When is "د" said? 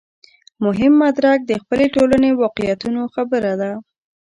1.45-1.51